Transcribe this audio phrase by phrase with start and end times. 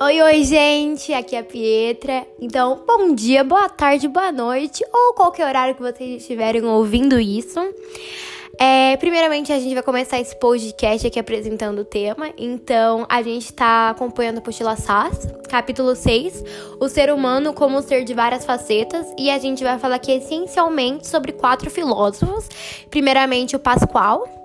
[0.00, 1.12] Oi, oi, gente!
[1.12, 2.24] Aqui é a Pietra.
[2.40, 7.58] Então, bom dia, boa tarde, boa noite, ou qualquer horário que vocês estiverem ouvindo isso.
[8.60, 12.30] É, primeiramente, a gente vai começar esse podcast aqui apresentando o tema.
[12.38, 16.44] Então, a gente está acompanhando a Postila Sass, capítulo 6,
[16.78, 19.04] o ser humano como um ser de várias facetas.
[19.18, 22.48] E a gente vai falar aqui essencialmente sobre quatro filósofos.
[22.88, 24.37] Primeiramente, o Pascoal,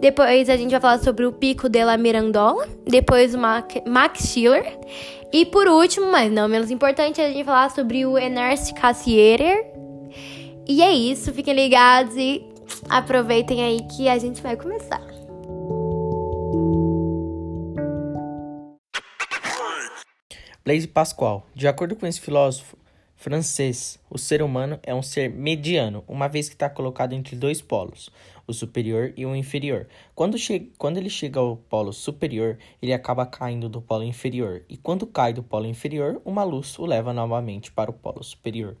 [0.00, 2.68] depois a gente vai falar sobre o Pico de la Mirandola.
[2.86, 4.78] Depois o Max Schiller.
[5.32, 9.66] E por último, mas não menos importante, a gente vai falar sobre o Ernest Cassirer.
[10.68, 12.46] E é isso, fiquem ligados e
[12.88, 15.02] aproveitem aí que a gente vai começar.
[20.64, 21.44] Blaise Pascal.
[21.54, 22.76] De acordo com esse filósofo
[23.16, 27.60] francês, o ser humano é um ser mediano, uma vez que está colocado entre dois
[27.60, 28.10] polos
[28.48, 29.86] o superior e o inferior.
[30.14, 34.76] Quando, che quando ele chega ao polo superior, ele acaba caindo do polo inferior, e
[34.76, 38.76] quando cai do polo inferior, uma luz o leva novamente para o polo superior.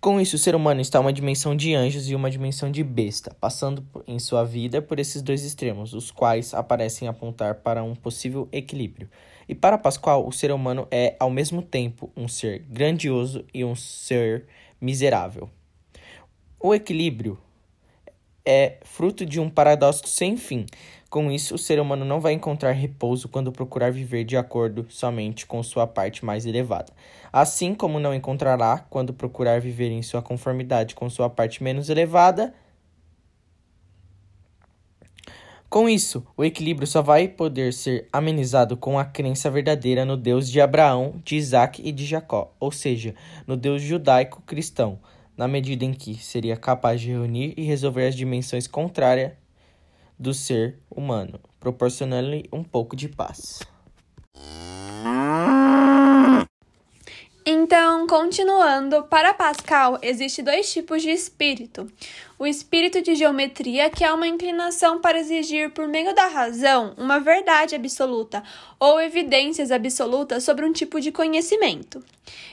[0.00, 3.36] Com isso, o ser humano está uma dimensão de anjos e uma dimensão de besta,
[3.40, 8.48] passando em sua vida por esses dois extremos, os quais aparecem apontar para um possível
[8.52, 9.10] equilíbrio.
[9.48, 13.74] E para Pascoal, o ser humano é, ao mesmo tempo, um ser grandioso e um
[13.74, 14.46] ser
[14.80, 15.50] miserável.
[16.60, 17.36] O equilíbrio
[18.50, 20.64] é fruto de um paradoxo sem fim.
[21.10, 25.44] Com isso, o ser humano não vai encontrar repouso quando procurar viver de acordo somente
[25.44, 26.90] com sua parte mais elevada,
[27.30, 32.54] assim como não encontrará quando procurar viver em sua conformidade com sua parte menos elevada.
[35.68, 40.48] Com isso, o equilíbrio só vai poder ser amenizado com a crença verdadeira no Deus
[40.48, 43.14] de Abraão, de Isaac e de Jacó, ou seja,
[43.46, 44.98] no Deus judaico-cristão
[45.38, 49.32] na medida em que seria capaz de reunir e resolver as dimensões contrárias
[50.18, 53.60] do ser humano, proporcionando-lhe um pouco de paz.
[57.46, 61.86] Então, continuando, para Pascal, existem dois tipos de espírito.
[62.38, 67.20] O espírito de geometria, que é uma inclinação para exigir, por meio da razão, uma
[67.20, 68.42] verdade absoluta
[68.80, 72.02] ou evidências absolutas sobre um tipo de conhecimento.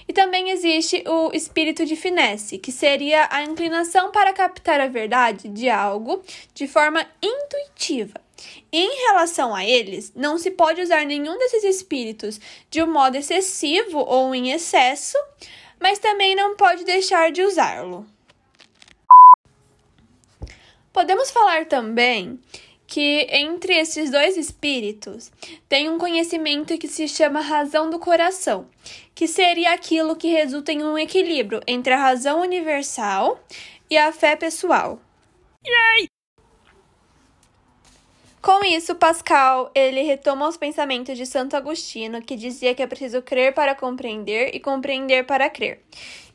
[0.06, 5.48] E também existe o espírito de finesse, que seria a inclinação para captar a verdade
[5.48, 6.22] de algo
[6.54, 8.25] de forma intuitiva.
[8.72, 14.00] Em relação a eles, não se pode usar nenhum desses espíritos de um modo excessivo
[14.00, 15.18] ou em excesso,
[15.80, 18.06] mas também não pode deixar de usá-lo.
[20.92, 22.40] Podemos falar também
[22.88, 25.32] que entre esses dois espíritos
[25.68, 28.70] tem um conhecimento que se chama razão do coração,
[29.14, 33.40] que seria aquilo que resulta em um equilíbrio entre a razão universal
[33.90, 35.00] e a fé pessoal.
[35.66, 36.15] Yay!
[38.46, 43.20] Com isso, Pascal, ele retoma os pensamentos de Santo Agostinho, que dizia que é preciso
[43.24, 45.82] crer para compreender e compreender para crer.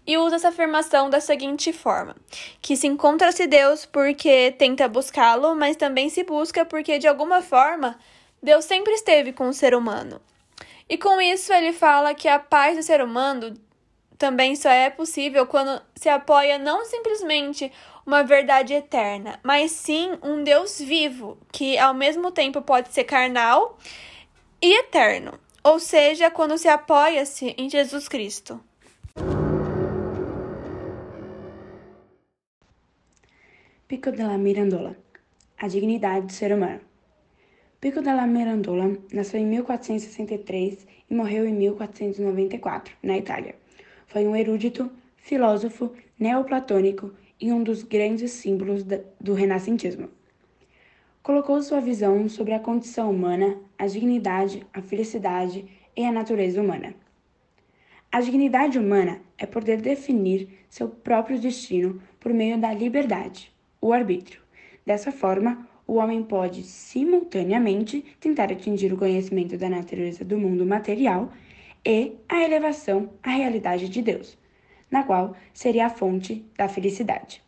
[0.05, 2.17] E usa essa afirmação da seguinte forma:
[2.61, 7.97] que se encontra-se Deus porque tenta buscá-lo, mas também se busca porque de alguma forma
[8.43, 10.21] Deus sempre esteve com o ser humano.
[10.89, 13.55] E com isso ele fala que a paz do ser humano
[14.21, 17.73] também só é possível quando se apoia não simplesmente
[18.05, 23.79] uma verdade eterna, mas sim um Deus vivo, que ao mesmo tempo pode ser carnal
[24.61, 28.61] e eterno, ou seja, quando se apoia-se em Jesus Cristo.
[33.89, 34.97] Pico de la Mirandola
[35.59, 36.81] A dignidade do ser humano.
[37.81, 43.55] Pico de la Mirandola nasceu em 1463 e morreu em 1494, na Itália.
[44.11, 48.85] Foi um erudito, filósofo, neoplatônico e um dos grandes símbolos
[49.21, 50.09] do renascentismo.
[51.23, 55.65] Colocou sua visão sobre a condição humana, a dignidade, a felicidade
[55.97, 56.93] e a natureza humana.
[58.11, 64.41] A dignidade humana é poder definir seu próprio destino por meio da liberdade, o arbítrio.
[64.85, 71.31] Dessa forma, o homem pode simultaneamente tentar atingir o conhecimento da natureza do mundo material
[71.85, 74.39] e a elevação à realidade de Deus,
[74.91, 77.43] na qual seria a fonte da felicidade.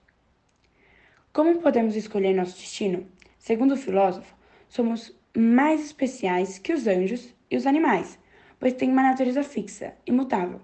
[1.32, 3.06] Como podemos escolher nosso destino?
[3.38, 4.34] Segundo o filósofo,
[4.68, 8.18] somos mais especiais que os anjos e os animais,
[8.60, 10.60] pois tem uma natureza fixa, imutável.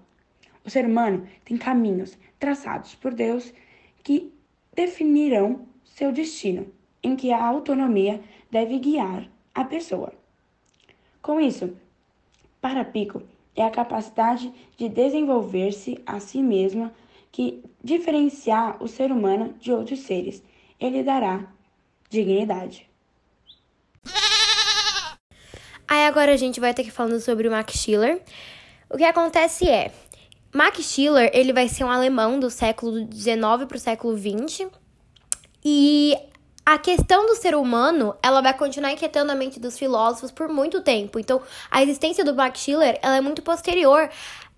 [0.63, 3.53] O ser humano tem caminhos traçados por Deus
[4.03, 4.31] que
[4.73, 6.71] definirão seu destino,
[7.01, 8.21] em que a autonomia
[8.51, 10.13] deve guiar a pessoa.
[11.21, 11.75] Com isso,
[12.61, 13.23] para Pico,
[13.55, 16.93] é a capacidade de desenvolver-se a si mesma
[17.31, 20.43] que diferenciar o ser humano de outros seres.
[20.79, 21.47] Ele dará
[22.09, 22.89] dignidade.
[25.87, 28.21] Aí agora a gente vai ter que falando sobre o Max Schiller.
[28.89, 29.91] O que acontece é,
[30.53, 34.67] Max Schiller, ele vai ser um alemão do século XIX para o século XX.
[35.63, 36.15] E
[36.73, 40.81] a questão do ser humano, ela vai continuar inquietando a mente dos filósofos por muito
[40.81, 41.17] tempo.
[41.17, 44.07] Então, a existência do Max Schiller, ela é muito posterior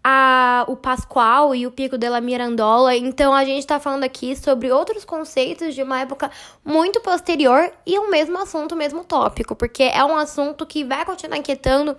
[0.03, 2.95] a, o Pascoal e o Pico de la Mirandola.
[2.95, 6.31] Então, a gente está falando aqui sobre outros conceitos de uma época
[6.65, 11.05] muito posterior e o mesmo assunto, o mesmo tópico, porque é um assunto que vai
[11.05, 11.95] continuar inquietando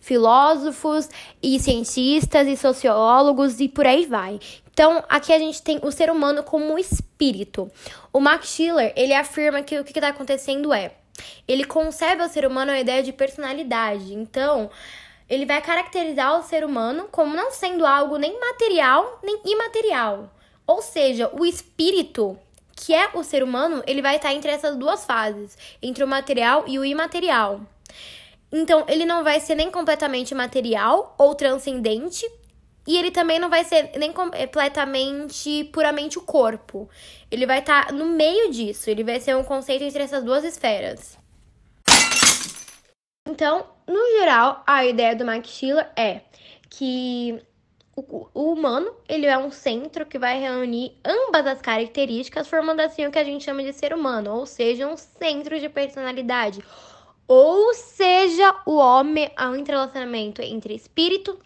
[0.00, 1.08] filósofos
[1.42, 4.38] e cientistas e sociólogos e por aí vai.
[4.70, 7.70] Então, aqui a gente tem o ser humano como espírito.
[8.12, 10.92] O Max Schiller, ele afirma que o que está acontecendo é,
[11.46, 14.12] ele concebe ao ser humano a ideia de personalidade.
[14.12, 14.68] Então,
[15.28, 20.30] ele vai caracterizar o ser humano como não sendo algo nem material nem imaterial.
[20.66, 22.38] Ou seja, o espírito,
[22.74, 26.64] que é o ser humano, ele vai estar entre essas duas fases, entre o material
[26.66, 27.60] e o imaterial.
[28.50, 32.24] Então, ele não vai ser nem completamente material ou transcendente,
[32.86, 36.88] e ele também não vai ser nem completamente puramente o corpo.
[37.30, 41.18] Ele vai estar no meio disso, ele vai ser um conceito entre essas duas esferas.
[43.34, 46.20] Então, no geral, a ideia do Max Schiller é
[46.70, 47.42] que
[47.96, 53.04] o, o, humano, ele é um centro que vai reunir ambas as características, formando assim
[53.04, 56.62] o que a gente chama de ser humano, ou seja, um centro de personalidade
[57.26, 61.38] ou seja, o homem é um entrelaçamento entre espírito,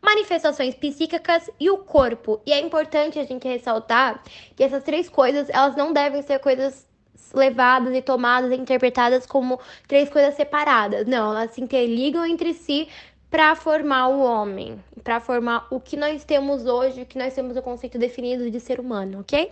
[0.00, 2.40] manifestações psíquicas e o corpo.
[2.46, 4.22] E é importante a gente ressaltar
[4.54, 6.86] que essas três coisas, elas não devem ser coisas
[7.32, 11.06] levadas e tomadas e interpretadas como três coisas separadas.
[11.06, 12.88] Não, elas se interligam entre si
[13.30, 17.56] para formar o homem, para formar o que nós temos hoje, o que nós temos
[17.56, 19.50] o conceito definido de ser humano, ok?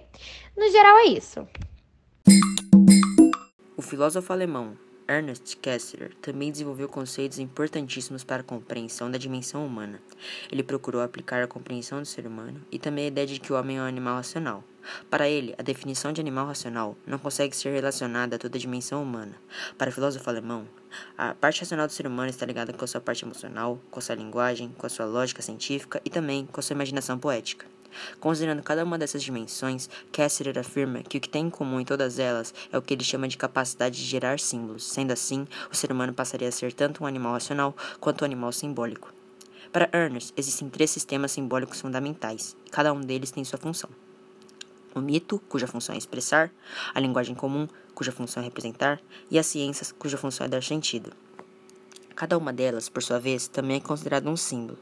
[0.56, 1.46] No geral é isso.
[3.76, 4.76] O filósofo alemão
[5.08, 10.00] Ernest Cassirer também desenvolveu conceitos importantíssimos para a compreensão da dimensão humana.
[10.50, 13.56] Ele procurou aplicar a compreensão do ser humano e também a ideia de que o
[13.56, 14.62] homem é um animal racional.
[15.10, 19.02] Para ele, a definição de animal racional não consegue ser relacionada a toda a dimensão
[19.02, 19.34] humana.
[19.78, 20.66] Para o filósofo alemão,
[21.16, 24.02] a parte racional do ser humano está ligada com a sua parte emocional, com a
[24.02, 27.66] sua linguagem, com a sua lógica científica e também com a sua imaginação poética.
[28.20, 32.18] Considerando cada uma dessas dimensões, Kessler afirma que o que tem em comum em todas
[32.18, 34.84] elas é o que ele chama de capacidade de gerar símbolos.
[34.84, 38.52] Sendo assim, o ser humano passaria a ser tanto um animal racional quanto um animal
[38.52, 39.12] simbólico.
[39.72, 43.88] Para Ernest, existem três sistemas simbólicos fundamentais, e cada um deles tem sua função.
[44.94, 46.50] O mito, cuja função é expressar,
[46.94, 49.00] a linguagem comum, cuja função é representar,
[49.30, 51.12] e as ciências, cuja função é dar sentido.
[52.14, 54.78] Cada uma delas, por sua vez, também é considerada um símbolo.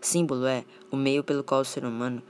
[0.00, 2.22] Símbolo é o meio pelo qual o ser humano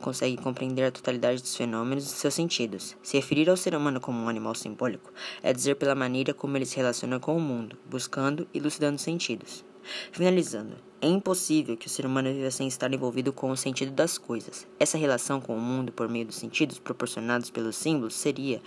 [0.00, 2.96] consegue compreender a totalidade dos fenômenos e seus sentidos.
[3.02, 5.12] Se referir ao ser humano como um animal simbólico
[5.42, 9.64] é dizer pela maneira como ele se relaciona com o mundo, buscando e elucidando sentidos.
[10.10, 10.76] Finalizando,
[11.06, 14.66] é impossível que o ser humano viva sem estar envolvido com o sentido das coisas.
[14.78, 18.60] Essa relação com o mundo por meio dos sentidos proporcionados pelos símbolos seria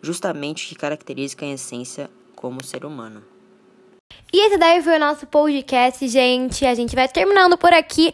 [0.00, 3.22] justamente o que caracteriza a essência como ser humano.
[4.32, 6.64] E esse daí foi o nosso podcast, gente.
[6.64, 8.12] A gente vai terminando por aqui.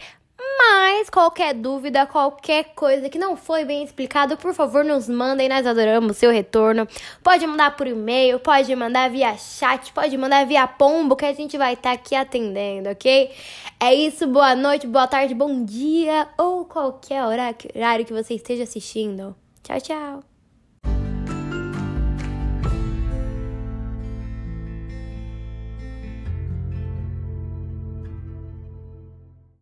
[0.59, 5.65] Mas qualquer dúvida, qualquer coisa que não foi bem explicado, por favor, nos mandem, nós
[5.65, 6.87] adoramos seu retorno.
[7.23, 11.57] Pode mandar por e-mail, pode mandar via chat, pode mandar via pombo, que a gente
[11.57, 13.31] vai estar tá aqui atendendo, ok?
[13.79, 19.37] É isso, boa noite, boa tarde, bom dia ou qualquer horário que você esteja assistindo.
[19.63, 20.38] Tchau, tchau.